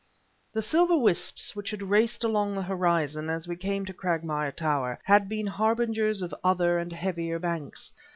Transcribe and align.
The 0.51 0.63
silver 0.63 0.97
wisps 0.97 1.55
which 1.55 1.69
had 1.69 1.83
raced 1.91 2.23
along 2.23 2.55
the 2.55 2.63
horizon, 2.63 3.29
as 3.29 3.47
we 3.47 3.55
came 3.55 3.85
to 3.85 3.93
Cragmire 3.93 4.49
Tower, 4.51 4.99
had 5.03 5.29
been 5.29 5.45
harbingers 5.45 6.23
of 6.23 6.33
other 6.43 6.79
and 6.79 6.91
heavier 6.91 7.37
banks. 7.37 7.93